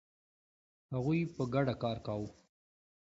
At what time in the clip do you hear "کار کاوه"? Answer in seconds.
1.83-2.29